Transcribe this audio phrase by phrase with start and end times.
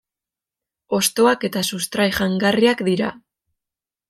[0.97, 3.13] Hostoak eta sustrai jangarriak dira.